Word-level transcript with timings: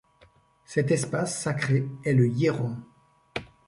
Cet 0.65 0.89
espace 0.89 1.39
sacré 1.39 1.87
est 2.05 2.13
le 2.13 2.27
Hiéron. 2.27 2.75